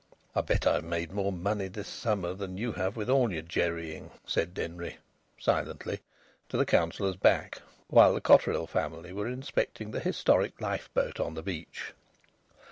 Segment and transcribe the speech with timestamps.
[0.35, 4.09] "I bet I've made more money this summer than you have with all your jerrying!"
[4.25, 4.97] said Denry
[5.37, 5.99] silently
[6.49, 11.43] to the Councillor's back while the Cotterill family were inspecting the historic lifeboat on the
[11.43, 11.93] beach.